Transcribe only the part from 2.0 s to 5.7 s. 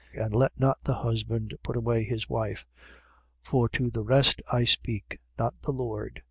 his wife. 7:12. For to the rest I speak, not